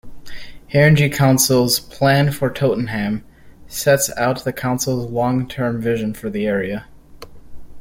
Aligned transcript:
Haringey 0.73 1.13
Council's 1.13 1.79
'Plan 1.79 2.31
for 2.31 2.49
Tottenham' 2.49 3.23
sets 3.67 4.09
out 4.17 4.43
the 4.43 4.51
Council's 4.51 5.11
long-term 5.11 5.79
vision 5.79 6.15
for 6.15 6.27
the 6.31 6.47
area. 6.47 6.87